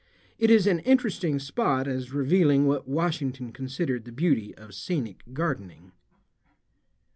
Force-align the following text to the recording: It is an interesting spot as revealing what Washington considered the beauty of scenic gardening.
It 0.39 0.49
is 0.49 0.65
an 0.65 0.79
interesting 0.79 1.37
spot 1.37 1.87
as 1.87 2.11
revealing 2.11 2.65
what 2.65 2.87
Washington 2.87 3.51
considered 3.51 4.03
the 4.05 4.11
beauty 4.11 4.51
of 4.57 4.73
scenic 4.73 5.21
gardening. 5.31 5.91